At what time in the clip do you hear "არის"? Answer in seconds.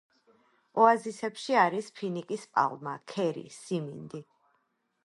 1.65-1.91